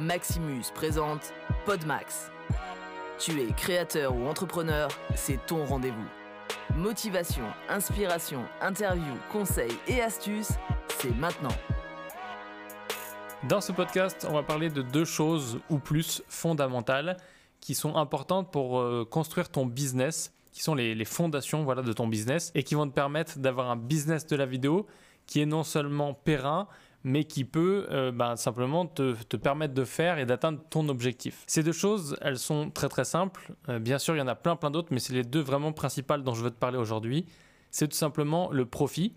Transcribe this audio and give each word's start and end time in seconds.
Maximus 0.00 0.72
présente 0.74 1.34
Podmax. 1.66 2.30
Tu 3.18 3.38
es 3.42 3.52
créateur 3.52 4.16
ou 4.16 4.26
entrepreneur, 4.28 4.88
c'est 5.14 5.44
ton 5.44 5.66
rendez-vous. 5.66 6.06
Motivation, 6.74 7.44
inspiration, 7.68 8.42
interview, 8.62 9.12
conseils 9.30 9.76
et 9.88 10.00
astuces, 10.00 10.52
c'est 10.88 11.14
maintenant. 11.14 11.54
Dans 13.46 13.60
ce 13.60 13.72
podcast, 13.72 14.26
on 14.26 14.32
va 14.32 14.42
parler 14.42 14.70
de 14.70 14.80
deux 14.80 15.04
choses 15.04 15.60
ou 15.68 15.78
plus 15.78 16.22
fondamentales 16.28 17.18
qui 17.60 17.74
sont 17.74 17.96
importantes 17.96 18.50
pour 18.50 18.80
euh, 18.80 19.04
construire 19.04 19.50
ton 19.50 19.66
business, 19.66 20.32
qui 20.52 20.62
sont 20.62 20.74
les, 20.74 21.04
fondations 21.04 21.62
voilà, 21.62 21.82
de 21.82 21.92
ton 21.92 22.08
business 22.08 22.52
et 22.54 22.62
qui 22.62 22.74
vont 22.74 22.88
te 22.88 22.94
permettre 22.94 23.38
d'avoir 23.38 23.68
un 23.68 23.76
business 23.76 24.26
de 24.26 24.36
la 24.36 24.46
vidéo 24.46 24.86
qui 25.26 25.42
est 25.42 25.46
non 25.46 25.62
seulement 25.62 26.14
périn, 26.14 26.68
mais 27.04 27.24
qui 27.24 27.44
peut 27.44 27.86
euh, 27.90 28.12
ben, 28.12 28.36
simplement 28.36 28.86
te, 28.86 29.36
permettre 29.36 29.74
de 29.74 29.84
faire 29.84 30.18
et 30.18 30.26
d'atteindre 30.26 30.60
ton 30.70 30.88
objectif. 30.88 31.44
Ces 31.46 31.62
deux 31.62 31.72
choses, 31.72 32.16
elles 32.20 32.38
sont 32.38 32.70
très 32.70 32.88
très 32.88 33.04
simples. 33.04 33.52
Euh, 33.68 33.78
bien 33.78 33.98
sûr, 33.98 34.14
il 34.14 34.18
y 34.18 34.22
en 34.22 34.28
a 34.28 34.34
plein 34.34 34.56
plein 34.56 34.70
d'autres, 34.70 34.88
mais 34.90 35.00
c'est 35.00 35.14
les 35.14 35.24
deux 35.24 35.40
vraiment 35.40 35.72
principales 35.72 36.22
dont 36.22 36.34
je 36.34 36.42
veux 36.42 36.50
te 36.50 36.58
parler 36.58 36.78
aujourd'hui. 36.78 37.26
C'est 37.70 37.88
tout 37.88 37.96
simplement 37.96 38.50
le 38.50 38.66
profit. 38.66 39.14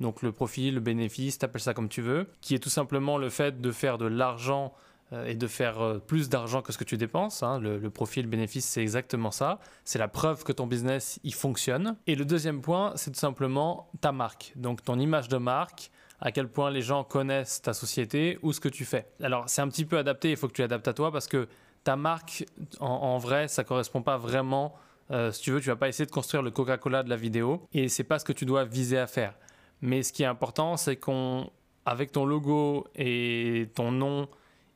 Donc 0.00 0.22
le 0.22 0.32
profit, 0.32 0.70
le 0.70 0.80
bénéfice, 0.80 1.38
t'appelles 1.38 1.62
ça 1.62 1.74
comme 1.74 1.88
tu 1.88 2.02
veux, 2.02 2.28
qui 2.40 2.54
est 2.54 2.58
tout 2.58 2.68
simplement 2.68 3.16
le 3.18 3.30
fait 3.30 3.60
de 3.60 3.72
faire 3.72 3.96
de 3.96 4.06
l'argent 4.06 4.74
euh, 5.12 5.24
et 5.24 5.34
de 5.34 5.46
faire 5.46 6.00
plus 6.06 6.28
d'argent 6.28 6.60
que 6.60 6.72
ce 6.72 6.78
que 6.78 6.84
tu 6.84 6.96
dépenses. 6.96 7.42
Hein. 7.42 7.58
Le, 7.60 7.78
le, 7.78 7.90
profit, 7.90 8.20
le 8.22 8.28
bénéfice, 8.28 8.66
c'est 8.66 8.82
exactement 8.82 9.30
ça. 9.30 9.58
C'est 9.84 9.98
la 9.98 10.08
preuve 10.08 10.44
que 10.44 10.52
ton 10.52 10.66
business, 10.66 11.18
il 11.24 11.34
fonctionne. 11.34 11.96
Et 12.06 12.14
le 12.14 12.24
deuxième 12.24 12.60
point, 12.60 12.92
c'est 12.96 13.10
tout 13.10 13.18
simplement 13.18 13.90
ta 14.00 14.12
marque. 14.12 14.52
Donc 14.56 14.82
ton 14.84 14.98
image 14.98 15.28
de 15.28 15.38
marque, 15.38 15.90
à 16.20 16.32
quel 16.32 16.48
point 16.48 16.70
les 16.70 16.82
gens 16.82 17.04
connaissent 17.04 17.62
ta 17.62 17.74
société 17.74 18.38
ou 18.42 18.52
ce 18.52 18.60
que 18.60 18.68
tu 18.68 18.84
fais. 18.84 19.06
Alors 19.22 19.44
c'est 19.48 19.62
un 19.62 19.68
petit 19.68 19.84
peu 19.84 19.98
adapté, 19.98 20.30
il 20.30 20.36
faut 20.36 20.48
que 20.48 20.52
tu 20.52 20.62
l'adaptes 20.62 20.88
à 20.88 20.94
toi 20.94 21.12
parce 21.12 21.26
que 21.26 21.48
ta 21.84 21.96
marque, 21.96 22.44
en, 22.80 23.16
vrai, 23.18 23.46
ça 23.46 23.62
correspond 23.62 24.02
pas 24.02 24.16
vraiment. 24.16 24.74
Euh, 25.12 25.30
si 25.30 25.42
tu 25.42 25.52
veux, 25.52 25.60
tu 25.60 25.68
vas 25.68 25.76
pas 25.76 25.88
essayer 25.88 26.06
de 26.06 26.10
construire 26.10 26.42
le 26.42 26.50
Coca-Cola 26.50 27.04
de 27.04 27.10
la 27.10 27.16
vidéo 27.16 27.62
et 27.72 27.88
c'est 27.88 28.02
pas 28.02 28.18
ce 28.18 28.24
que 28.24 28.32
tu 28.32 28.44
dois 28.44 28.64
viser 28.64 28.98
à 28.98 29.06
faire. 29.06 29.34
Mais 29.82 30.02
ce 30.02 30.12
qui 30.12 30.24
est 30.24 30.26
important, 30.26 30.76
c'est 30.76 30.96
qu'on, 30.96 31.48
avec 31.84 32.10
ton 32.10 32.24
logo 32.24 32.88
et 32.96 33.68
ton 33.74 33.92
nom 33.92 34.28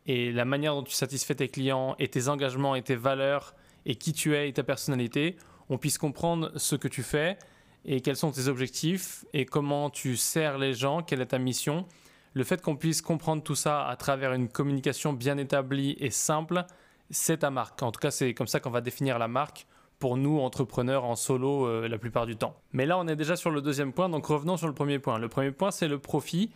et 0.06 0.30
la 0.30 0.44
manière 0.44 0.74
dont 0.74 0.84
tu 0.84 0.94
satisfais 0.94 1.34
tes 1.34 1.48
clients 1.48 1.96
et 1.98 2.08
tes 2.08 2.28
engagements 2.28 2.76
et 2.76 2.82
tes 2.82 2.96
valeurs 2.96 3.54
et 3.86 3.96
qui 3.96 4.12
tu 4.12 4.36
es 4.36 4.48
et 4.48 4.52
ta 4.52 4.62
personnalité, 4.62 5.36
on 5.68 5.78
puisse 5.78 5.98
comprendre 5.98 6.52
ce 6.56 6.76
que 6.76 6.88
tu 6.88 7.02
fais 7.02 7.38
et 7.84 8.00
quels 8.00 8.16
sont 8.16 8.30
tes 8.30 8.48
objectifs 8.48 9.24
et 9.32 9.46
comment 9.46 9.90
tu 9.90 10.16
sers 10.16 10.58
les 10.58 10.74
gens, 10.74 11.02
quelle 11.02 11.20
est 11.20 11.26
ta 11.26 11.38
mission? 11.38 11.86
Le 12.32 12.44
fait 12.44 12.62
qu'on 12.62 12.76
puisse 12.76 13.02
comprendre 13.02 13.42
tout 13.42 13.54
ça 13.54 13.86
à 13.86 13.96
travers 13.96 14.32
une 14.32 14.48
communication 14.48 15.12
bien 15.12 15.36
établie 15.38 15.96
et 15.98 16.10
simple, 16.10 16.64
c'est 17.10 17.38
ta 17.38 17.50
marque. 17.50 17.82
En 17.82 17.90
tout 17.90 17.98
cas, 17.98 18.10
c'est 18.10 18.34
comme 18.34 18.46
ça 18.46 18.60
qu'on 18.60 18.70
va 18.70 18.80
définir 18.80 19.18
la 19.18 19.28
marque 19.28 19.66
pour 19.98 20.16
nous, 20.16 20.38
entrepreneurs 20.38 21.04
en 21.04 21.16
solo, 21.16 21.66
euh, 21.66 21.88
la 21.88 21.98
plupart 21.98 22.26
du 22.26 22.36
temps. 22.36 22.54
Mais 22.72 22.86
là, 22.86 22.98
on 22.98 23.06
est 23.08 23.16
déjà 23.16 23.36
sur 23.36 23.50
le 23.50 23.60
deuxième 23.60 23.92
point, 23.92 24.08
donc 24.08 24.26
revenons 24.26 24.56
sur 24.56 24.68
le 24.68 24.74
premier 24.74 24.98
point. 24.98 25.18
Le 25.18 25.28
premier 25.28 25.50
point, 25.50 25.70
c'est 25.70 25.88
le 25.88 25.98
profit. 25.98 26.50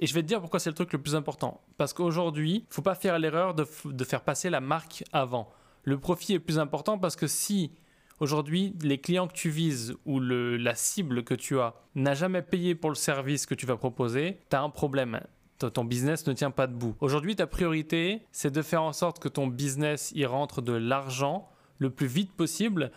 Et 0.00 0.06
je 0.06 0.14
vais 0.14 0.22
te 0.22 0.26
dire 0.26 0.40
pourquoi 0.40 0.60
c'est 0.60 0.70
le 0.70 0.74
truc 0.74 0.92
le 0.92 1.00
plus 1.00 1.14
important. 1.14 1.60
Parce 1.76 1.92
qu'aujourd'hui, 1.92 2.52
il 2.52 2.68
ne 2.68 2.74
faut 2.74 2.82
pas 2.82 2.94
faire 2.94 3.18
l'erreur 3.18 3.54
de, 3.54 3.66
de 3.84 4.04
faire 4.04 4.22
passer 4.22 4.48
la 4.48 4.60
marque 4.60 5.04
avant. 5.12 5.48
Le 5.84 5.98
profit 5.98 6.34
est 6.34 6.38
plus 6.38 6.58
important 6.58 6.98
parce 6.98 7.16
que 7.16 7.26
si 7.26 7.72
Aujourd'hui, 8.20 8.74
les 8.82 8.98
clients 8.98 9.28
que 9.28 9.32
tu 9.32 9.50
vises 9.50 9.94
ou 10.04 10.20
la 10.20 10.74
cible 10.74 11.22
que 11.22 11.34
tu 11.34 11.58
as 11.60 11.74
n'a 11.94 12.14
jamais 12.14 12.42
payé 12.42 12.74
pour 12.74 12.90
le 12.90 12.96
service 12.96 13.46
que 13.46 13.54
tu 13.54 13.66
vas 13.66 13.76
proposer, 13.76 14.38
tu 14.50 14.56
as 14.56 14.62
un 14.62 14.70
problème 14.70 15.20
ton 15.66 15.84
business 15.84 16.26
ne 16.26 16.32
tient 16.32 16.50
pas 16.50 16.66
debout. 16.66 16.94
Aujourd'hui, 17.00 17.36
ta 17.36 17.46
priorité, 17.46 18.22
c'est 18.30 18.52
de 18.52 18.62
faire 18.62 18.82
en 18.82 18.92
sorte 18.92 19.18
que 19.18 19.28
ton 19.28 19.46
business 19.46 20.12
y 20.14 20.24
rentre 20.24 20.62
de 20.62 20.72
l'argent 20.72 21.48
le 21.78 21.90
plus 21.90 22.06
vite 22.06 22.32
possible 22.32 22.92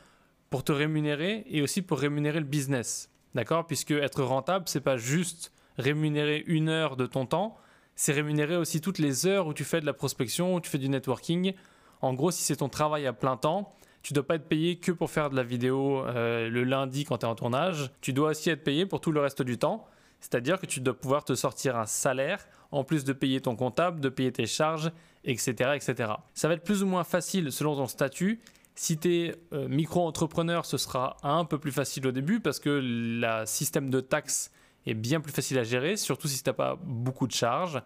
pour 0.50 0.64
te 0.64 0.72
rémunérer 0.72 1.44
et 1.48 1.62
aussi 1.62 1.82
pour 1.82 2.00
rémunérer 2.00 2.40
le 2.40 2.46
business. 2.46 3.10
D'accord? 3.34 3.66
Puisque 3.66 3.92
être 3.92 4.24
rentable, 4.24 4.66
c'est 4.68 4.82
pas 4.82 4.98
juste 4.98 5.54
rémunérer 5.78 6.44
une 6.48 6.70
heure 6.70 6.98
de 6.98 7.06
ton 7.06 7.26
temps, 7.26 7.58
c'est 7.96 8.12
rémunérer 8.12 8.58
aussi 8.58 8.82
toutes 8.82 9.00
les 9.00 9.26
heures 9.26 9.48
où 9.48 9.54
tu 9.54 9.64
fais 9.64 9.82
de 9.82 9.86
la 9.86 9.94
prospection, 9.94 10.56
où 10.56 10.60
tu 10.60 10.70
fais 10.70 10.78
du 10.78 10.90
networking. 10.90 11.54
En 12.02 12.14
gros, 12.14 12.32
si 12.32 12.44
c'est 12.44 12.58
ton 12.58 12.70
travail 12.70 13.08
à 13.08 13.14
plein 13.14 13.38
temps, 13.38 13.76
tu 14.04 14.14
dois 14.14 14.26
pas 14.26 14.36
être 14.36 14.48
payé 14.48 14.78
que 14.78 14.92
pour 14.92 15.12
faire 15.12 15.30
de 15.30 15.36
la 15.36 15.44
vidéo 15.44 16.06
euh, 16.06 16.50
le 16.50 16.64
lundi 16.64 17.06
quand 17.06 17.20
tu 17.20 17.26
es 17.26 17.30
en 17.30 17.36
tournage. 17.36 17.92
Tu 18.02 18.14
dois 18.14 18.30
aussi 18.30 18.50
être 18.50 18.64
payé 18.64 18.86
pour 18.86 19.02
tout 19.02 19.12
le 19.12 19.20
reste 19.20 19.42
du 19.42 19.58
temps. 19.58 19.86
C'est-à-dire 20.20 20.60
que 20.60 20.66
tu 20.66 20.80
dois 20.82 20.94
pouvoir 20.94 21.24
te 21.24 21.34
sortir 21.34 21.78
un 21.78 21.86
salaire 21.86 22.46
en 22.72 22.84
plus 22.84 23.04
de 23.04 23.14
payer 23.14 23.42
ton 23.42 23.56
comptable, 23.56 24.00
de 24.00 24.10
payer 24.10 24.32
tes 24.32 24.46
charges, 24.46 24.92
etc. 25.24 25.72
etc. 25.76 26.14
Ça 26.34 26.48
va 26.48 26.54
être 26.54 26.64
plus 26.64 26.84
ou 26.84 26.86
moins 26.86 27.04
facile 27.04 27.52
selon 27.52 27.76
ton 27.76 27.88
statut. 27.88 28.40
Si 28.76 28.98
tu 28.98 29.14
es 29.14 29.36
euh, 29.54 29.68
micro-entrepreneur, 29.68 30.66
ce 30.66 30.78
sera 30.78 31.18
un 31.24 31.44
peu 31.46 31.60
plus 31.60 31.72
facile 31.72 32.08
au 32.08 32.12
début 32.12 32.40
parce 32.40 32.60
que 32.60 32.80
le 32.82 33.46
système 33.46 33.90
de 33.90 34.00
taxes 34.00 34.52
est 34.86 34.94
bien 34.94 35.22
plus 35.22 35.32
facile 35.32 35.60
à 35.60 35.64
gérer, 35.64 35.98
surtout 35.98 36.28
si 36.28 36.42
tu 36.42 36.50
n'as 36.50 36.54
pas 36.54 36.80
beaucoup 36.82 37.28
de 37.28 37.34
charges. 37.34 37.82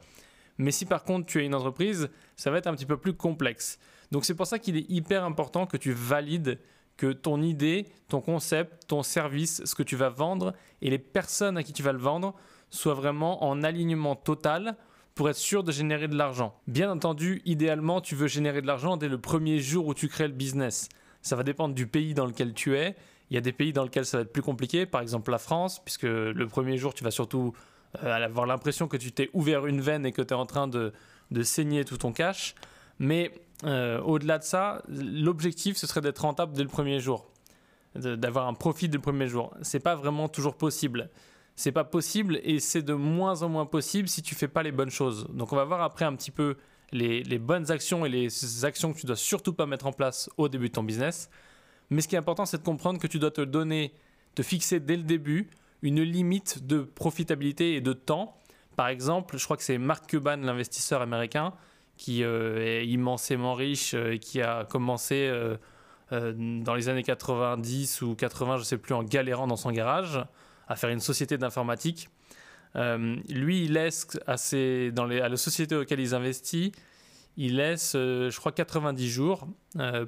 Mais 0.58 0.72
si 0.72 0.86
par 0.86 1.04
contre 1.04 1.26
tu 1.26 1.42
es 1.42 1.46
une 1.46 1.56
entreprise, 1.56 2.10
ça 2.36 2.52
va 2.52 2.58
être 2.58 2.68
un 2.68 2.76
petit 2.76 2.86
peu 2.86 2.98
plus 2.98 3.14
complexe. 3.14 3.80
Donc 4.12 4.26
c'est 4.26 4.36
pour 4.36 4.48
ça 4.48 4.60
qu'il 4.60 4.78
est 4.78 4.90
hyper 4.90 5.24
important 5.24 5.66
que 5.66 5.78
tu 5.78 5.92
valides 5.92 6.60
que 6.98 7.12
ton 7.12 7.42
idée, 7.42 7.88
ton 8.08 8.22
concept, 8.22 8.88
ton 8.88 9.04
service, 9.04 9.62
ce 9.66 9.76
que 9.76 9.84
tu 9.84 9.96
vas 9.96 10.10
vendre 10.10 10.54
et 10.82 10.90
les 10.90 10.98
personnes 10.98 11.58
à 11.58 11.64
qui 11.64 11.74
tu 11.74 11.84
vas 11.84 11.92
le 11.92 12.00
vendre 12.00 12.34
soient 12.70 12.94
vraiment 12.94 13.44
en 13.44 13.64
alignement 13.64 14.16
total 14.16 14.78
pour 15.14 15.30
être 15.30 15.38
sûr 15.38 15.64
de 15.64 15.72
générer 15.72 16.08
de 16.08 16.16
l'argent. 16.16 16.56
Bien 16.68 16.92
entendu, 16.92 17.42
idéalement, 17.46 18.02
tu 18.02 18.16
veux 18.16 18.28
générer 18.28 18.62
de 18.62 18.68
l'argent 18.68 18.98
dès 18.98 19.08
le 19.08 19.18
premier 19.18 19.60
jour 19.60 19.88
où 19.88 19.94
tu 19.94 20.08
crées 20.10 20.28
le 20.28 20.34
business. 20.34 20.90
Ça 21.22 21.36
va 21.36 21.44
dépendre 21.44 21.74
du 21.74 21.88
pays 21.88 22.14
dans 22.14 22.26
lequel 22.26 22.54
tu 22.54 22.78
es. 22.78 22.96
Il 23.30 23.36
y 23.36 23.38
a 23.38 23.42
des 23.42 23.54
pays 23.54 23.74
dans 23.74 23.84
lesquels 23.84 24.06
ça 24.06 24.18
va 24.18 24.24
être 24.24 24.34
plus 24.34 24.42
compliqué, 24.42 24.86
par 24.86 25.02
exemple 25.02 25.32
la 25.32 25.38
France, 25.38 25.82
puisque 25.84 26.04
le 26.04 26.48
premier 26.48 26.78
jour, 26.78 26.94
tu 26.94 27.04
vas 27.04 27.12
surtout 27.12 27.54
euh, 28.04 28.12
avoir 28.12 28.46
l'impression 28.46 28.88
que 28.88 28.98
tu 28.98 29.12
t'es 29.12 29.30
ouvert 29.34 29.66
une 29.66 29.82
veine 29.82 30.06
et 30.06 30.12
que 30.12 30.22
tu 30.22 30.34
es 30.34 30.38
en 30.38 30.46
train 30.46 30.68
de, 30.68 30.94
de 31.32 31.44
saigner 31.44 31.86
tout 31.86 31.98
ton 31.98 32.12
cash. 32.12 32.56
Mais 33.00 33.32
euh, 33.64 34.00
au-delà 34.02 34.40
de 34.40 34.44
ça, 34.44 34.84
l'objectif, 34.88 35.78
ce 35.78 35.88
serait 35.88 36.02
d'être 36.02 36.20
rentable 36.20 36.54
dès 36.54 36.64
le 36.64 36.70
premier 36.70 37.00
jour, 37.00 37.26
d'avoir 37.96 38.48
un 38.48 38.54
profit 38.54 38.90
dès 38.90 38.98
le 38.98 39.02
premier 39.02 39.28
jour. 39.28 39.54
C'est 39.62 39.80
pas 39.80 39.96
vraiment 39.96 40.28
toujours 40.28 40.56
possible. 40.56 41.10
C'est 41.56 41.72
pas 41.72 41.86
possible 41.86 42.40
et 42.44 42.60
c'est 42.60 42.82
de 42.82 42.94
moins 42.94 43.42
en 43.42 43.50
moins 43.50 43.66
possible 43.66 44.10
si 44.10 44.22
tu 44.22 44.36
fais 44.36 44.50
pas 44.50 44.62
les 44.62 44.74
bonnes 44.74 44.90
choses. 44.90 45.28
Donc 45.34 45.54
on 45.54 45.56
va 45.56 45.64
voir 45.64 45.82
après 45.82 46.04
un 46.04 46.14
petit 46.16 46.32
peu 46.32 46.58
les, 46.92 47.40
bonnes 47.40 47.72
actions 47.72 48.06
et 48.06 48.10
les 48.10 48.66
actions 48.66 48.94
que 48.94 49.00
tu 49.00 49.06
dois 49.06 49.16
surtout 49.16 49.54
pas 49.54 49.66
mettre 49.66 49.86
en 49.86 49.94
place 49.94 50.30
au 50.38 50.50
début 50.50 50.68
de 50.68 50.74
ton 50.74 50.84
business. 50.84 51.30
Mais 51.90 52.02
ce 52.02 52.08
qui 52.08 52.16
est 52.16 52.18
important, 52.18 52.46
c'est 52.46 52.58
de 52.58 52.64
comprendre 52.64 53.00
que 53.00 53.08
tu 53.08 53.20
dois 53.20 53.32
te 53.32 53.42
donner, 53.42 53.94
te 54.34 54.42
fixer 54.42 54.80
dès 54.80 54.98
le 54.98 55.04
début 55.04 55.50
une 55.82 56.02
limite 56.02 56.66
de 56.66 56.82
profitabilité 56.82 57.76
et 57.76 57.82
de 57.82 57.94
temps. 57.94 58.38
Par 58.76 58.88
exemple, 58.88 59.38
je 59.38 59.44
crois 59.46 59.56
que 59.56 59.64
c'est 59.64 59.78
Mark 59.78 60.08
Cuban, 60.08 60.38
l'investisseur 60.38 61.02
américain, 61.02 61.54
qui 61.98 62.24
euh, 62.24 62.64
est 62.66 62.88
immensément 62.88 63.54
riche 63.54 63.94
euh, 63.94 64.14
et 64.14 64.20
qui 64.20 64.42
a 64.42 64.66
commencé 64.66 65.28
euh, 65.30 65.58
dans 66.12 66.76
les 66.76 66.90
années 66.90 67.04
90 67.04 68.02
ou 68.02 68.16
80, 68.16 68.58
je 68.58 68.62
ne 68.62 68.66
sais 68.66 68.78
plus, 68.78 68.94
en 68.94 69.04
galérant 69.04 69.48
dans 69.48 69.56
son 69.56 69.72
garage 69.72 70.24
à 70.68 70.76
faire 70.76 70.90
une 70.90 71.00
société 71.00 71.38
d'informatique. 71.38 72.10
lui, 72.76 73.66
il 73.66 73.74
laisse 73.74 74.08
à, 74.28 74.36
dans 74.92 75.06
les, 75.06 75.20
à 75.20 75.30
la 75.30 75.38
société 75.38 75.76
auquel 75.76 76.00
il 76.00 76.14
investit, 76.14 76.74
il 77.38 77.58
laisse, 77.58 77.94
je 77.94 78.38
crois, 78.38 78.52
90 78.52 79.10
jours 79.10 79.48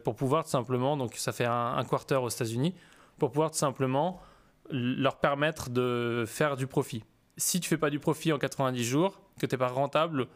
pour 0.03 0.15
pouvoir 0.15 0.43
tout 0.43 0.51
simplement, 0.51 0.97
donc 0.97 1.15
ça 1.15 1.31
fait 1.31 1.45
un, 1.45 1.75
un 1.75 1.83
quarter 1.83 2.21
aux 2.21 2.29
États-Unis, 2.29 2.75
pour 3.17 3.31
pouvoir 3.31 3.51
tout 3.51 3.57
simplement 3.57 4.21
leur 4.69 5.19
permettre 5.19 5.69
de 5.69 6.25
faire 6.27 6.57
du 6.57 6.67
profit. 6.67 7.03
Si 7.37 7.59
tu 7.59 7.69
fais 7.69 7.77
pas 7.77 7.89
du 7.89 7.99
profit 7.99 8.33
en 8.33 8.37
90 8.37 8.83
jours, 8.83 9.21
que 9.39 9.45
tu 9.45 9.55
n'es 9.55 9.59
pas 9.59 9.67
rentable, 9.67 10.27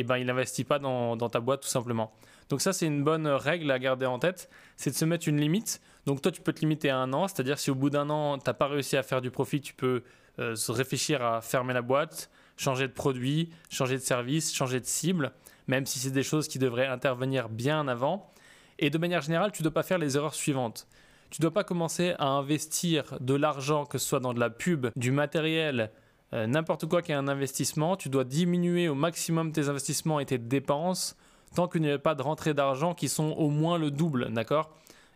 eh 0.00 0.04
ben, 0.04 0.16
il 0.16 0.26
n'investit 0.26 0.64
pas 0.64 0.78
dans, 0.78 1.16
ta 1.16 1.40
boîte 1.40 1.62
tout 1.62 1.68
simplement. 1.68 2.12
Donc 2.48 2.60
ça, 2.60 2.72
c'est 2.72 2.86
une 2.86 3.04
bonne 3.04 3.26
règle 3.26 3.70
à 3.70 3.78
garder 3.78 4.06
en 4.06 4.18
tête, 4.18 4.48
c'est 4.76 4.90
de 4.90 4.94
se 4.94 5.04
mettre 5.04 5.28
une 5.28 5.40
limite. 5.40 5.80
Donc 6.06 6.22
toi, 6.22 6.32
tu 6.32 6.40
peux 6.40 6.52
te 6.52 6.60
limiter 6.60 6.88
à 6.88 6.98
un 6.98 7.12
an, 7.12 7.28
c'est-à-dire 7.28 7.58
si 7.58 7.70
au 7.70 7.74
bout 7.74 7.90
d'un 7.90 8.08
an, 8.08 8.38
tu 8.38 8.44
n'as 8.46 8.54
pas 8.54 8.68
réussi 8.68 8.96
à 8.96 9.02
faire 9.02 9.20
du 9.20 9.30
profit, 9.30 9.60
tu 9.60 9.74
peux 9.74 10.02
euh, 10.38 10.54
réfléchir 10.68 11.22
à 11.22 11.40
fermer 11.40 11.74
la 11.74 11.82
boîte, 11.82 12.30
changer 12.56 12.88
de 12.88 12.92
produit, 12.92 13.50
changer 13.70 13.96
de 13.96 14.02
service, 14.02 14.54
changer 14.54 14.80
de 14.80 14.86
cible, 14.86 15.32
même 15.66 15.84
si 15.84 15.98
c'est 15.98 16.10
des 16.10 16.22
choses 16.22 16.48
qui 16.48 16.58
devraient 16.58 16.86
intervenir 16.86 17.48
bien 17.48 17.88
avant. 17.88 18.32
Et 18.78 18.90
de 18.90 18.98
manière 18.98 19.20
générale, 19.20 19.52
tu 19.52 19.62
ne 19.62 19.64
dois 19.64 19.74
pas 19.74 19.82
faire 19.82 19.98
les 19.98 20.16
erreurs 20.16 20.34
suivantes. 20.34 20.86
Tu 21.30 21.40
ne 21.40 21.42
dois 21.42 21.52
pas 21.52 21.64
commencer 21.64 22.14
à 22.18 22.28
investir 22.28 23.18
de 23.20 23.34
l'argent, 23.34 23.84
que 23.84 23.98
ce 23.98 24.06
soit 24.06 24.20
dans 24.20 24.32
de 24.32 24.40
la 24.40 24.48
pub, 24.48 24.86
du 24.96 25.10
matériel, 25.10 25.90
euh, 26.34 26.46
n'importe 26.46 26.86
quoi 26.86 27.02
qui 27.02 27.12
est 27.12 27.16
un 27.16 27.28
investissement, 27.28 27.96
tu 27.96 28.08
dois 28.08 28.24
diminuer 28.24 28.88
au 28.88 28.94
maximum 28.94 29.52
tes 29.52 29.68
investissements 29.68 30.20
et 30.20 30.26
tes 30.26 30.38
dépenses 30.38 31.16
tant 31.54 31.68
qu'il 31.68 31.82
n'y 31.82 31.90
a 31.90 31.98
pas 31.98 32.14
de 32.14 32.22
rentrée 32.22 32.54
d'argent 32.54 32.94
qui 32.94 33.08
sont 33.08 33.30
au 33.30 33.48
moins 33.48 33.78
le 33.78 33.90
double, 33.90 34.30
d'accord? 34.32 34.70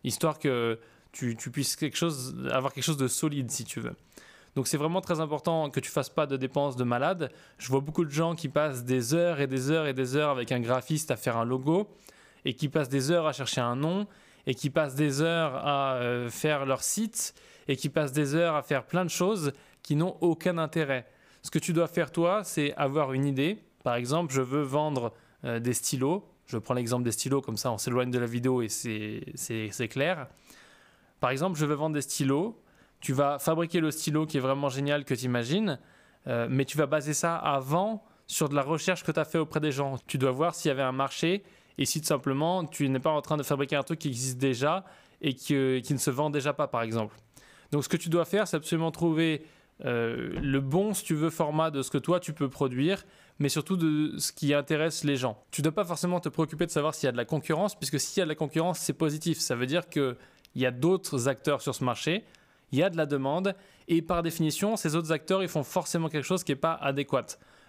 Histoire 0.05 0.38
que 0.38 0.79
tu, 1.12 1.37
puisses 1.53 1.76
quelque 1.76 1.97
chose, 1.97 2.35
avoir 2.50 2.73
quelque 2.73 2.85
chose 2.85 2.97
de 2.97 3.09
solide 3.09 3.50
si 3.50 3.64
tu 3.64 3.81
veux. 3.81 3.94
Donc 4.55 4.67
c'est 4.67 4.76
vraiment 4.76 5.00
très 5.00 5.20
important 5.20 5.70
que 5.70 5.81
tu 5.81 5.91
fasses 5.91 6.11
pas 6.11 6.26
de 6.26 6.37
dépenses 6.37 6.76
de 6.76 6.85
malade. 6.85 7.31
Je 7.58 7.69
vois 7.69 7.81
beaucoup 7.81 8.05
de 8.05 8.11
gens 8.11 8.35
qui 8.35 8.49
passent 8.49 8.85
des 8.85 9.15
heures 9.15 9.41
et 9.41 9.47
des 9.47 9.70
heures 9.70 9.87
et 9.87 9.94
des 9.94 10.17
heures 10.17 10.31
avec 10.31 10.53
un 10.53 10.61
graphiste 10.61 11.11
à 11.11 11.17
faire 11.17 11.37
un 11.37 11.44
logo 11.44 11.88
et 12.44 12.55
qui 12.55 12.69
passent 12.69 12.88
des 12.88 13.11
heures 13.11 13.26
à 13.26 13.32
chercher 13.32 13.61
un 13.61 13.76
nom 13.76 14.06
et 14.47 14.55
qui 14.55 14.69
passent 14.69 14.94
des 14.94 15.23
heures 15.23 15.55
à 15.55 15.94
euh, 15.94 16.29
faire 16.29 16.67
leur 16.67 16.82
site 16.82 17.35
et 17.69 17.76
qui 17.76 17.88
passent 17.88 18.12
des 18.12 18.35
heures 18.35 18.56
à 18.56 18.62
faire 18.62 18.85
plein 18.85 19.05
de 19.05 19.11
choses 19.11 19.53
qui 19.82 19.96
n'ont 19.96 20.17
aucun 20.20 20.58
intérêt. 20.58 21.06
Ce 21.43 21.50
que 21.50 21.58
tu 21.58 21.73
dois 21.73 21.88
faire 21.88 22.12
toi, 22.12 22.44
c'est 22.44 22.75
avoir 22.75 23.12
une 23.12 23.26
idée. 23.26 23.58
Par 23.82 23.96
exemple, 23.96 24.32
je 24.32 24.43
veux 24.43 24.62
vendre 24.62 25.12
euh, 25.44 25.58
des 25.58 25.73
stylos. 25.73 26.25
Je 26.46 26.58
prends 26.58 26.75
l'exemple 26.75 27.05
des 27.05 27.12
stylos, 27.12 27.40
comme 27.40 27.56
ça 27.56 27.73
on 27.73 27.79
s'éloigne 27.79 28.11
de 28.11 28.19
la 28.19 28.26
vidéo 28.26 28.62
et 28.62 28.69
c'est 28.69 29.88
clair. 29.88 30.29
Par 31.20 31.31
exemple, 31.31 31.58
je 31.58 31.64
veux 31.64 31.75
vendre 31.75 31.94
des 31.94 32.02
stylos 32.02 32.62
tu 33.02 33.12
vas 33.12 33.38
fabriquer 33.38 33.81
le 33.81 33.90
stylo 33.90 34.26
qui 34.26 34.38
est 34.38 34.40
vraiment 34.40 34.70
génial 34.70 35.05
que 35.05 35.12
tu 35.12 35.25
imagines, 35.25 35.79
euh, 36.29 36.46
mais 36.49 36.64
tu 36.64 36.79
vas 36.79 36.87
baser 36.87 37.12
ça 37.12 37.37
avant 37.37 38.05
sur 38.29 38.49
de 38.49 38.55
la 38.55 38.62
recherche 38.62 39.02
que 39.02 39.11
tu 39.11 39.20
as 39.20 39.25
fait 39.25 39.38
auprès 39.38 39.61
des 39.61 39.73
gens. 39.73 39.96
Tu 40.06 40.17
dois 40.17 40.31
voir 40.31 40.55
s'il 40.55 40.69
y 40.69 40.73
avait 40.73 40.82
un 40.82 40.93
marché 40.93 41.43
et 41.79 41.84
si 41.84 42.00
tout 42.00 42.06
simplement 42.06 42.64
tu 42.64 42.88
n'es 42.88 43.00
pas 43.00 43.11
en 43.11 43.20
train 43.20 43.37
de 43.37 43.43
fabriquer 43.43 43.76
un 43.76 43.82
truc 43.82 43.99
qui 43.99 44.08
existe 44.08 44.38
déjà 44.38 44.84
et 45.20 45.34
qui, 45.34 45.55
ne 45.55 45.99
se 45.99 46.11
vend 46.11 46.31
déjà 46.31 46.52
pas, 46.52 46.69
par 46.69 46.82
exemple. 46.82 47.17
Donc 47.73 47.82
ce 47.82 47.88
que 47.88 47.96
tu 47.96 48.08
dois 48.08 48.25
faire, 48.25 48.46
c'est 48.46 48.56
absolument 48.56 48.93
trouver 48.93 49.44
le 49.84 50.58
bon, 50.61 50.94
si 50.94 51.05
tu 51.05 51.14
veux, 51.14 51.31
format 51.31 51.70
de 51.70 51.82
ce 51.82 51.90
que 51.90 51.99
toi 51.99 52.20
tu 52.20 52.32
peux 52.32 52.49
produire, 52.49 53.05
mais 53.38 53.49
surtout 53.49 53.76
de 53.76 54.17
ce 54.19 54.32
qui 54.32 54.55
intéresse 54.55 55.05
les 55.05 55.17
gens. 55.17 55.43
Tu 55.50 55.61
ne 55.61 55.64
dois 55.64 55.75
pas 55.75 55.84
forcément 55.84 56.20
te 56.20 56.29
préoccuper 56.29 56.67
de 56.67 56.70
savoir 56.70 56.94
s'il 56.94 57.06
y 57.06 57.08
a 57.08 57.12
de 57.12 57.17
la 57.17 57.25
concurrence, 57.25 57.75
puisque 57.75 57.99
s'il 57.99 58.20
y 58.20 58.23
a 58.23 58.25
de 58.25 58.29
la 58.29 58.34
concurrence, 58.34 58.79
c'est 58.79 58.93
positif. 58.93 59.38
Ça 59.38 59.56
veut 59.56 59.67
dire 59.67 59.88
qu'il 59.88 60.17
y 60.55 60.67
a 60.67 60.70
d'autres 60.70 61.29
acteurs 61.29 61.62
sur 61.62 61.75
ce 61.75 61.82
marché 61.82 62.25
il 62.73 62.79
y 62.79 62.82
a 62.82 62.90
de 62.90 62.96
la 62.96 63.06
demande 63.06 63.55
et 63.87 64.02
par 64.02 64.23
définition, 64.23 64.76
ces 64.76 64.96
autres 64.96 65.12
acteurs, 65.12 65.43
ils 65.43 65.49
font 65.49 65.62
forcément 65.62 66.08
quelque 66.08 66.25
chose 66.25 66.43
qui 66.43 66.52
n'est 66.52 66.56
pas 66.56 66.75
adéquat. 66.75 67.26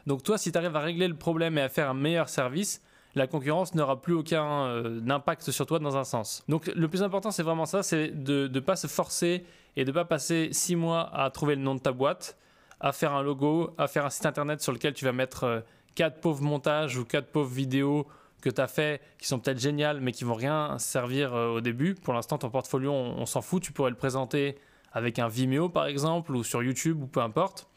Donc 0.07 0.24
toi, 0.24 0.38
si 0.38 0.51
tu 0.51 0.57
arrives 0.57 0.75
à 0.75 0.80
régler 0.80 1.07
le 1.07 1.15
problème 1.15 1.57
et 1.57 1.62
à 1.62 1.69
faire 1.69 1.89
un 1.89 1.94
meilleur 1.94 2.30
service, 2.30 2.81
la 3.15 3.27
concurrence 3.27 3.75
n'aura 3.75 4.01
plus 4.01 4.13
aucun 4.13 4.65
euh, 4.65 5.01
impact 5.07 5.51
sur 5.51 5.65
toi 5.65 5.80
dans 5.80 5.98
un 5.98 6.04
sens. 6.04 6.44
Donc 6.48 6.68
le 6.68 6.88
plus 6.88 7.04
important, 7.04 7.31
c'est 7.31 7.44
vraiment 7.44 7.65
ça, 7.65 7.83
c'est 7.83 8.10
de 8.10 8.50
ne 8.51 8.60
pas 8.60 8.75
se 8.75 8.88
forcer 8.88 9.45
et 9.75 9.86
de 9.86 9.92
ne 9.92 9.94
pas 9.94 10.06
passer 10.06 10.50
six 10.51 10.75
mois 10.75 11.10
à 11.13 11.30
trouver 11.30 11.56
le 11.56 11.62
nom 11.62 11.75
de 11.75 11.80
ta 11.80 11.92
boîte, 11.92 12.38
à 12.80 12.92
faire 12.92 13.13
un 13.13 13.21
logo, 13.21 13.74
à 13.77 13.88
faire 13.88 14.06
un 14.06 14.10
site 14.10 14.25
internet 14.25 14.62
sur 14.62 14.71
lequel 14.71 14.94
tu 14.94 15.06
vas 15.06 15.13
mettre 15.13 15.44
euh, 15.44 15.60
quatre 15.95 16.19
pauvres 16.19 16.44
montages 16.44 16.98
ou 16.98 17.06
quatre 17.06 17.27
pauvres 17.27 17.54
vidéos 17.54 18.07
que 18.42 18.50
tu 18.50 18.60
as 18.60 18.68
fait 18.68 19.01
qui 19.19 19.27
sont 19.27 19.39
peut-être 19.39 19.60
géniales 19.60 20.01
mais 20.01 20.12
qui 20.12 20.24
vont 20.24 20.33
rien 20.33 20.77
servir 20.80 21.33
euh, 21.33 21.50
au 21.50 21.62
début. 21.62 21.95
Pour 21.95 22.13
l'instant, 22.13 22.38
ton 22.38 22.50
portfolio, 22.50 22.92
on 22.92 23.25
s'en 23.25 23.42
fout, 23.42 23.62
tu 23.62 23.71
pourrais 23.71 23.92
le 23.92 23.95
présenter 23.95 24.57
avec 24.94 25.19
un 25.19 25.27
Vimeo 25.27 25.69
par 25.69 25.88
exemple, 25.88 26.36
ou 26.36 26.44
sur 26.44 26.63
YouTube, 26.63 27.01
ou 27.01 27.07
peu 27.07 27.19
importe. 27.19 27.68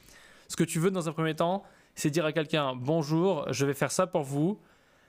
Ce 0.49 0.57
que 0.57 0.65
tu 0.65 0.79
veux 0.79 0.91
dans 0.91 1.09
un 1.09 1.13
premier 1.13 1.35
temps, 1.35 1.65
c'est 1.95 2.11
dire 2.11 2.25
à 2.25 2.33
quelqu'un 2.33 2.75
bonjour, 2.77 3.51
je 3.53 3.67
vais 3.67 3.75
faire 3.75 3.91
ça 3.91 4.07
pour 4.07 4.23
vous, 4.23 4.61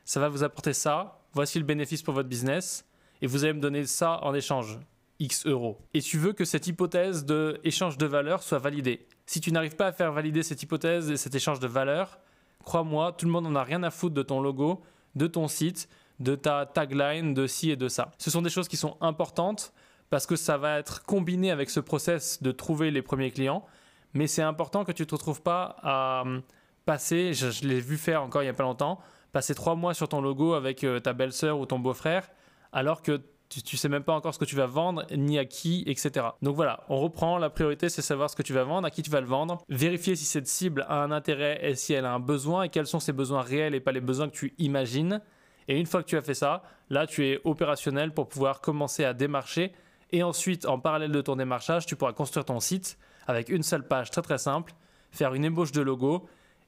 ça 0.07 0.21
va 0.21 0.29
vous 0.29 0.43
apporter 0.43 0.71
ça, 0.71 1.19
voici 1.33 1.59
le 1.59 1.65
bénéfice 1.65 2.01
pour 2.01 2.13
votre 2.13 2.29
business, 2.29 2.85
et 3.21 3.27
vous 3.27 3.43
allez 3.43 3.53
me 3.53 3.59
donner 3.59 3.85
ça 3.85 4.23
en 4.23 4.33
échange, 4.33 4.79
X 5.19 5.45
euros. 5.45 5.77
Et 5.93 6.01
tu 6.01 6.17
veux 6.17 6.31
que 6.31 6.45
cette 6.45 6.65
hypothèse 6.65 7.25
de 7.25 7.59
de 7.61 8.05
valeur 8.05 8.41
soit 8.41 8.57
validée. 8.57 9.05
Si 9.25 9.41
tu 9.41 9.51
n'arrives 9.51 9.75
pas 9.75 9.87
à 9.87 9.91
faire 9.91 10.13
valider 10.13 10.43
cette 10.43 10.63
hypothèse 10.63 11.11
et 11.11 11.17
cet 11.17 11.35
échange 11.35 11.59
de 11.59 11.67
valeur, 11.67 12.19
crois-moi, 12.63 13.11
tout 13.11 13.25
le 13.25 13.31
monde 13.33 13.43
n'en 13.43 13.55
a 13.55 13.63
rien 13.63 13.83
à 13.83 13.91
foutre 13.91 14.15
de 14.15 14.21
ton 14.23 14.39
logo, 14.39 14.81
de 15.15 15.27
ton 15.27 15.49
site, 15.49 15.89
de 16.21 16.35
ta 16.35 16.65
tagline, 16.65 17.33
de 17.33 17.45
ci 17.45 17.69
et 17.69 17.75
de 17.75 17.89
ça. 17.89 18.13
Ce 18.17 18.31
sont 18.31 18.41
des 18.41 18.49
choses 18.49 18.69
qui 18.69 18.77
sont 18.77 18.95
importantes 19.01 19.73
parce 20.09 20.25
que 20.25 20.37
ça 20.37 20.57
va 20.57 20.79
être 20.79 21.03
combiné 21.03 21.51
avec 21.51 21.69
ce 21.69 21.81
process 21.81 22.41
de 22.41 22.53
trouver 22.53 22.91
les 22.91 23.01
premiers 23.01 23.31
clients. 23.31 23.65
Mais 24.13 24.27
c'est 24.27 24.41
important 24.41 24.85
que 24.85 24.93
tu 24.93 25.01
ne 25.01 25.07
te 25.07 25.15
retrouves 25.15 25.41
pas 25.41 25.75
à 25.83 26.21
hum, 26.21 26.43
passer, 26.85 27.33
je, 27.33 27.67
l'ai 27.67 27.81
vu 27.81 27.97
faire 27.97 28.23
encore 28.23 28.41
il 28.41 28.45
n'y 28.45 28.49
a 28.49 28.53
pas 28.53 28.63
longtemps, 28.63 29.01
passer 29.31 29.55
trois 29.55 29.75
mois 29.75 29.93
sur 29.93 30.07
ton 30.09 30.21
logo 30.21 30.53
avec 30.53 30.83
euh, 30.83 30.99
ta 30.99 31.13
belle-sœur 31.13 31.59
ou 31.59 31.65
ton 31.65 31.79
beau-frère, 31.79 32.29
alors 32.71 33.01
que 33.01 33.21
tu, 33.49 33.75
ne 33.75 33.77
sais 33.77 33.89
même 33.89 34.03
pas 34.03 34.13
encore 34.13 34.33
ce 34.33 34.39
que 34.39 34.45
tu 34.45 34.55
vas 34.55 34.65
vendre, 34.65 35.05
ni 35.15 35.39
à 35.39 35.45
qui, 35.45 35.83
etc. 35.87 36.27
Donc 36.41 36.55
voilà, 36.55 36.83
on 36.89 36.97
reprend. 36.97 37.37
La 37.37 37.49
priorité, 37.49 37.87
c'est 37.87 38.01
savoir 38.01 38.29
ce 38.29 38.35
que 38.35 38.43
tu 38.43 38.53
vas 38.53 38.63
vendre, 38.63 38.85
à 38.85 38.91
qui 38.91 39.01
tu 39.01 39.09
vas 39.09 39.21
le 39.21 39.27
vendre, 39.27 39.59
vérifier 39.69 40.15
si 40.15 40.25
cette 40.25 40.47
cible 40.47 40.85
a 40.89 41.01
un 41.01 41.11
intérêt 41.11 41.59
et 41.61 41.75
si 41.75 41.93
elle 41.93 42.05
a 42.05 42.13
un 42.13 42.19
besoin 42.19 42.63
et 42.63 42.69
quels 42.69 42.87
sont 42.87 42.99
ses 42.99 43.13
besoins 43.13 43.41
réels 43.41 43.73
et 43.73 43.79
pas 43.79 43.93
les 43.93 44.01
besoins 44.01 44.27
que 44.27 44.35
tu 44.35 44.53
imagines. 44.57 45.21
Et 45.69 45.79
une 45.79 45.85
fois 45.85 46.03
que 46.03 46.07
tu 46.07 46.17
as 46.17 46.21
fait 46.21 46.33
ça, 46.33 46.63
là, 46.89 47.07
tu 47.07 47.25
es 47.25 47.39
opérationnel 47.45 48.13
pour 48.13 48.27
pouvoir 48.27 48.59
commencer 48.59 49.05
à 49.05 49.13
démarcher 49.13 49.71
et 50.11 50.23
ensuite, 50.23 50.65
en 50.65 50.79
parallèle 50.79 51.11
de 51.11 51.21
ton 51.21 51.35
démarchage, 51.35 51.85
tu 51.85 51.95
pourras 51.95 52.13
construire 52.13 52.45
ton 52.45 52.59
site 52.59 52.97
avec 53.27 53.49
une 53.49 53.63
seule 53.63 53.85
page 53.85 54.09
très 54.09 54.21
très 54.21 54.37
simple, 54.37 54.73
faire 55.11 55.33
une 55.33 55.43
ébauche 55.43 55.71
de 55.71 55.81
logo 55.81 56.27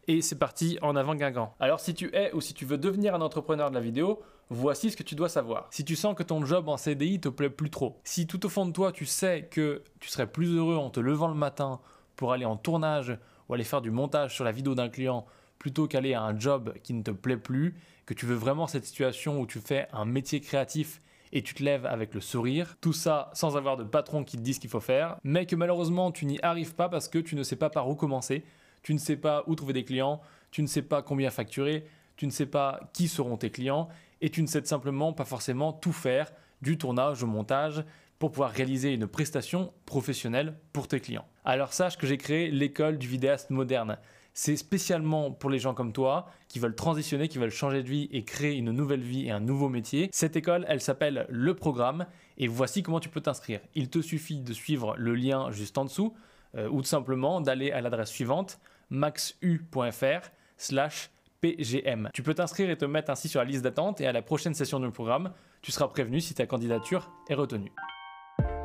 et 0.09 0.23
c'est 0.23 0.39
parti 0.39 0.79
en 0.81 0.95
avant 0.95 1.13
Guingamp. 1.13 1.53
Alors 1.59 1.79
si 1.79 1.93
tu 1.93 2.09
es 2.15 2.33
ou 2.33 2.41
si 2.41 2.55
tu 2.55 2.65
veux 2.65 2.79
devenir 2.79 3.13
un 3.13 3.21
entrepreneur 3.21 3.69
de 3.69 3.75
la 3.75 3.79
vidéo, 3.79 4.19
voici 4.49 4.89
ce 4.89 4.97
que 4.97 5.03
tu 5.03 5.13
dois 5.13 5.29
savoir. 5.29 5.67
Si 5.69 5.85
tu 5.85 5.95
sens 5.95 6.15
que 6.15 6.23
ton 6.23 6.43
job 6.43 6.67
en 6.67 6.77
CDI 6.77 7.21
te 7.21 7.29
plaît 7.29 7.51
plus 7.51 7.69
trop, 7.69 7.99
si 8.03 8.25
tout 8.25 8.43
au 8.43 8.49
fond 8.49 8.65
de 8.65 8.71
toi 8.71 8.91
tu 8.91 9.05
sais 9.05 9.47
que 9.51 9.83
tu 9.99 10.09
serais 10.09 10.25
plus 10.25 10.55
heureux 10.55 10.77
en 10.77 10.89
te 10.89 10.99
levant 10.99 11.27
le 11.27 11.35
matin 11.35 11.79
pour 12.15 12.33
aller 12.33 12.45
en 12.45 12.57
tournage 12.57 13.19
ou 13.47 13.53
aller 13.53 13.63
faire 13.63 13.83
du 13.83 13.91
montage 13.91 14.33
sur 14.33 14.43
la 14.43 14.51
vidéo 14.51 14.73
d'un 14.73 14.89
client 14.89 15.27
plutôt 15.59 15.87
qu'aller 15.87 16.15
à 16.15 16.23
un 16.23 16.39
job 16.39 16.73
qui 16.81 16.95
ne 16.95 17.03
te 17.03 17.11
plaît 17.11 17.37
plus, 17.37 17.75
que 18.07 18.15
tu 18.15 18.25
veux 18.25 18.33
vraiment 18.33 18.65
cette 18.65 18.85
situation 18.85 19.39
où 19.39 19.45
tu 19.45 19.59
fais 19.59 19.87
un 19.93 20.05
métier 20.05 20.41
créatif 20.41 21.01
et 21.33 21.43
tu 21.43 21.53
te 21.53 21.61
lèves 21.61 21.85
avec 21.85 22.15
le 22.15 22.21
sourire. 22.21 22.77
Tout 22.81 22.93
ça 22.93 23.29
sans 23.33 23.57
avoir 23.57 23.77
de 23.77 23.83
patron 23.83 24.23
qui 24.23 24.37
te 24.37 24.41
dise 24.41 24.55
ce 24.55 24.59
qu'il 24.59 24.71
faut 24.71 24.79
faire, 24.79 25.17
mais 25.23 25.45
que 25.45 25.55
malheureusement 25.55 26.11
tu 26.11 26.25
n'y 26.25 26.39
arrives 26.41 26.73
pas 26.73 26.89
parce 26.89 27.07
que 27.07 27.19
tu 27.19 27.35
ne 27.35 27.43
sais 27.43 27.57
pas 27.57 27.69
par 27.69 27.87
où 27.87 27.93
commencer, 27.93 28.43
tu 28.83 28.93
ne 28.93 28.99
sais 28.99 29.17
pas 29.17 29.43
où 29.47 29.55
trouver 29.55 29.73
des 29.73 29.83
clients, 29.83 30.21
tu 30.51 30.61
ne 30.61 30.67
sais 30.67 30.81
pas 30.81 31.01
combien 31.01 31.29
facturer, 31.29 31.85
tu 32.15 32.25
ne 32.25 32.31
sais 32.31 32.45
pas 32.45 32.79
qui 32.93 33.07
seront 33.07 33.37
tes 33.37 33.49
clients 33.49 33.89
et 34.21 34.29
tu 34.29 34.41
ne 34.41 34.47
sais 34.47 34.63
simplement 34.65 35.13
pas 35.13 35.25
forcément 35.25 35.73
tout 35.73 35.93
faire 35.93 36.31
du 36.61 36.77
tournage 36.77 37.23
au 37.23 37.27
montage 37.27 37.83
pour 38.19 38.31
pouvoir 38.31 38.51
réaliser 38.51 38.93
une 38.93 39.07
prestation 39.07 39.71
professionnelle 39.85 40.57
pour 40.73 40.87
tes 40.87 40.99
clients. 40.99 41.25
Alors 41.45 41.71
sache 41.73 41.97
que 41.97 42.05
j'ai 42.05 42.17
créé 42.17 42.51
l'école 42.51 42.97
du 42.97 43.07
vidéaste 43.07 43.49
moderne. 43.49 43.97
C'est 44.33 44.57
spécialement 44.57 45.31
pour 45.31 45.49
les 45.49 45.59
gens 45.59 45.73
comme 45.73 45.93
toi 45.93 46.27
qui 46.47 46.59
veulent 46.59 46.75
transitionner, 46.75 47.27
qui 47.27 47.39
veulent 47.39 47.49
changer 47.49 47.81
de 47.83 47.87
vie 47.87 48.09
et 48.11 48.23
créer 48.23 48.55
une 48.55 48.71
nouvelle 48.71 49.01
vie 49.01 49.25
et 49.25 49.31
un 49.31 49.39
nouveau 49.39 49.69
métier. 49.69 50.09
Cette 50.11 50.35
école, 50.35 50.65
elle 50.67 50.81
s'appelle 50.81 51.25
Le 51.29 51.53
Programme 51.53 52.05
et 52.37 52.47
voici 52.47 52.83
comment 52.83 52.99
tu 52.99 53.09
peux 53.09 53.21
t'inscrire. 53.21 53.61
Il 53.75 53.89
te 53.89 54.01
suffit 54.01 54.41
de 54.41 54.53
suivre 54.53 54.95
le 54.97 55.15
lien 55.15 55.51
juste 55.51 55.77
en 55.77 55.85
dessous 55.85 56.13
ou 56.55 56.81
tout 56.81 56.87
simplement 56.87 57.41
d'aller 57.41 57.71
à 57.71 57.81
l'adresse 57.81 58.09
suivante 58.09 58.59
maxu.fr 58.89 60.29
slash 60.57 61.11
PGM. 61.41 62.09
Tu 62.13 62.23
peux 62.23 62.33
t'inscrire 62.33 62.69
et 62.69 62.77
te 62.77 62.85
mettre 62.85 63.11
ainsi 63.11 63.29
sur 63.29 63.39
la 63.39 63.45
liste 63.45 63.63
d'attente 63.63 64.01
et 64.01 64.07
à 64.07 64.11
la 64.11 64.21
prochaine 64.21 64.53
session 64.53 64.79
du 64.79 64.91
programme, 64.91 65.31
tu 65.61 65.71
seras 65.71 65.87
prévenu 65.87 66.19
si 66.19 66.33
ta 66.33 66.45
candidature 66.45 67.11
est 67.29 67.35
retenue. 67.35 67.71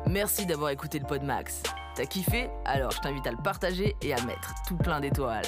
Merci 0.07 0.45
d'avoir 0.45 0.71
écouté 0.71 0.99
le 0.99 1.05
Pod 1.05 1.23
Max. 1.23 1.63
T'as 1.95 2.05
kiffé? 2.05 2.49
Alors 2.65 2.91
je 2.91 2.99
t'invite 2.99 3.25
à 3.27 3.31
le 3.31 3.41
partager 3.43 3.95
et 4.01 4.13
à 4.13 4.23
mettre 4.25 4.53
tout 4.67 4.77
plein 4.77 4.99
d'étoiles. 4.99 5.45